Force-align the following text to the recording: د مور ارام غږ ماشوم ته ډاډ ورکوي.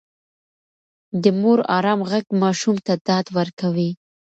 د 1.23 1.23
مور 1.39 1.59
ارام 1.77 1.99
غږ 2.09 2.25
ماشوم 2.41 2.75
ته 2.85 2.93
ډاډ 3.05 3.25
ورکوي. 3.37 3.89